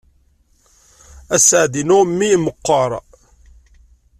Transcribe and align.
Sseɛd-inu 1.41 1.97
mmi 2.07 2.29
meqqer. 2.43 2.91